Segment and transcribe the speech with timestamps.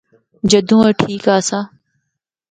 [0.49, 1.59] جدوں اے ٹھیک آسا۔